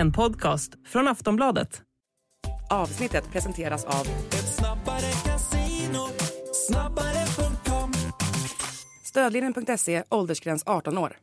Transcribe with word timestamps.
En 0.00 0.12
podcast 0.12 0.72
från 0.86 1.08
Aftonbladet. 1.08 1.82
Avsnittet 2.70 3.32
presenteras 3.32 3.84
av 3.84 4.06
Ett 4.28 4.54
snabbare 4.54 5.12
casino, 5.24 6.06
snabbare.com 6.68 7.92
Stödlinjen.se, 9.04 10.02
åldersgräns 10.08 10.62
18 10.66 10.98
år. 10.98 11.16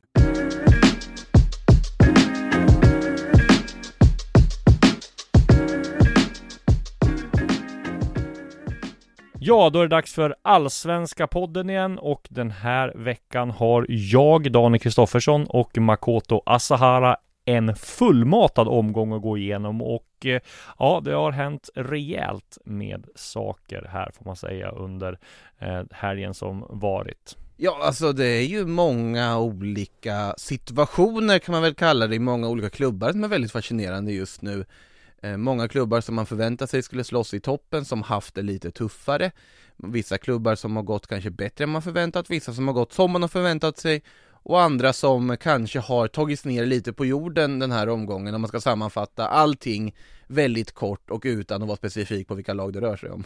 Ja, 9.40 9.70
då 9.70 9.80
är 9.80 9.84
det 9.84 9.96
dags 9.96 10.14
för 10.14 10.36
Allsvenska 10.42 11.28
podden 11.28 11.70
igen 11.70 12.00
och 12.00 12.28
den 12.30 12.52
här 12.52 12.94
veckan 12.96 13.52
har 13.52 13.86
jag, 13.90 14.52
Daniel 14.52 14.80
Kristoffersson 14.80 15.46
och 15.50 15.78
Makoto 15.78 16.42
Asahara 16.46 17.18
en 17.48 17.76
fullmatad 17.76 18.68
omgång 18.68 19.14
att 19.14 19.22
gå 19.22 19.38
igenom 19.38 19.82
och 19.82 20.26
eh, 20.26 20.42
ja, 20.80 21.02
det 21.06 21.12
har 21.12 21.32
hänt 21.32 21.70
rejält 21.76 22.58
med 22.66 23.08
saker 23.16 23.88
här 23.90 24.12
får 24.18 24.26
man 24.26 24.36
säga 24.36 24.70
under 24.70 25.20
eh, 25.60 25.84
helgen 25.92 26.34
som 26.34 26.66
varit. 26.70 27.38
Ja, 27.58 27.80
alltså 27.84 28.14
det 28.14 28.26
är 28.26 28.46
ju 28.46 28.66
många 28.66 29.40
olika 29.40 30.34
situationer 30.38 31.40
kan 31.40 31.54
man 31.54 31.62
väl 31.62 31.76
kalla 31.76 32.08
det 32.08 32.16
i 32.16 32.20
många 32.20 32.50
olika 32.50 32.70
klubbar 32.70 33.12
som 33.12 33.24
är 33.24 33.28
väldigt 33.28 33.52
fascinerande 33.52 34.12
just 34.12 34.42
nu. 34.42 34.66
Eh, 35.22 35.38
många 35.38 35.68
klubbar 35.68 36.02
som 36.02 36.16
man 36.16 36.26
förväntar 36.26 36.66
sig 36.66 36.82
skulle 36.82 37.04
slåss 37.04 37.34
i 37.34 37.40
toppen 37.40 37.86
som 37.86 38.04
haft 38.04 38.36
det 38.36 38.42
lite 38.42 38.72
tuffare. 38.72 39.32
Vissa 39.78 40.18
klubbar 40.18 40.56
som 40.56 40.76
har 40.76 40.84
gått 40.84 41.08
kanske 41.08 41.30
bättre 41.30 41.64
än 41.64 41.70
man 41.70 41.82
förväntat, 41.82 42.30
vissa 42.30 42.54
som 42.54 42.68
har 42.68 42.74
gått 42.76 42.94
som 42.94 43.12
man 43.12 43.22
har 43.22 43.30
förväntat 43.30 43.78
sig 43.78 44.04
och 44.48 44.62
andra 44.62 44.94
som 44.94 45.38
kanske 45.38 45.80
har 45.80 46.08
tagits 46.08 46.46
ner 46.46 46.66
lite 46.66 46.94
på 46.94 47.06
jorden 47.06 47.60
den 47.60 47.72
här 47.72 47.90
omgången 47.90 48.36
om 48.36 48.42
man 48.42 48.48
ska 48.48 48.60
sammanfatta 48.60 49.28
allting 49.28 49.96
väldigt 50.28 50.72
kort 50.72 51.10
och 51.10 51.22
utan 51.26 51.62
att 51.62 51.68
vara 51.68 51.78
specifik 51.78 52.28
på 52.28 52.36
vilka 52.36 52.54
lag 52.54 52.74
det 52.74 52.82
rör 52.82 52.98
sig 52.98 53.10
om. 53.10 53.24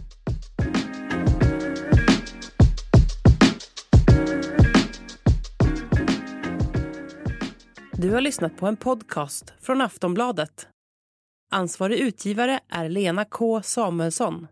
Du 8.05 8.11
har 8.11 8.21
lyssnat 8.21 8.57
på 8.57 8.67
en 8.67 8.77
podcast 8.77 9.53
från 9.61 9.81
Aftonbladet. 9.81 10.69
Ansvarig 11.53 11.99
utgivare 11.99 12.61
är 12.69 12.89
Lena 12.89 13.25
K 13.25 13.63
Samuelsson. 13.63 14.47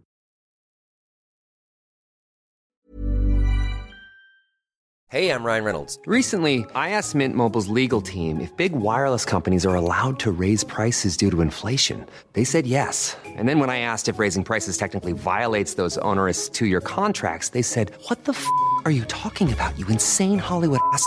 Hey, 5.11 5.29
I'm 5.29 5.45
Ryan 5.45 5.65
Reynolds. 5.65 5.99
Recently, 6.07 6.55
I 6.75 6.91
asked 6.91 7.15
Mint 7.15 7.37
Mobile's 7.37 7.69
legal 7.83 8.03
team 8.03 8.41
if 8.41 8.57
big 8.57 8.73
wireless 8.73 9.25
companies 9.25 9.67
are 9.67 9.77
allowed 9.77 10.19
to 10.21 10.31
raise 10.41 10.67
prices 10.67 11.17
due 11.19 11.31
to 11.31 11.43
inflation. 11.43 12.07
They 12.33 12.45
said 12.45 12.67
yes. 12.67 13.17
And 13.37 13.49
then 13.49 13.61
when 13.61 13.77
I 13.77 13.81
asked 13.81 14.15
if 14.15 14.19
raising 14.19 14.45
prices 14.45 14.79
technically 14.79 15.13
violates 15.13 15.75
those 15.75 15.99
onerous 15.99 16.49
two 16.49 16.67
year 16.67 16.81
contracts, 16.81 17.51
they 17.51 17.63
said, 17.63 17.91
What 18.09 18.25
the 18.25 18.33
f 18.33 18.47
are 18.84 18.95
you 18.95 19.05
talking 19.05 19.53
about, 19.53 19.79
you 19.79 19.87
insane 19.89 20.39
Hollywood 20.39 20.81
ass? 20.95 21.07